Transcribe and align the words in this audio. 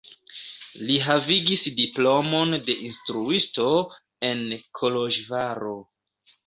Li 0.87 0.95
havigis 1.07 1.65
diplomon 1.81 2.57
de 2.71 2.79
instruisto 2.89 3.69
en 4.33 4.47
Koloĵvaro. 4.83 5.81